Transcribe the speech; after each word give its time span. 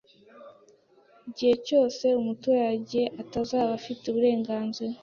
gihe 1.35 1.53
cyose 1.67 2.05
umuturage 2.19 3.01
atazaba 3.21 3.69
afite 3.79 4.03
uburenganzira 4.07 4.95